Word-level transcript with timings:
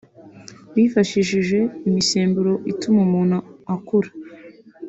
bifashishije 0.75 1.59
imisemburo 1.89 2.53
ituma 2.71 2.99
umuntu 3.07 3.37
akura 3.75 4.09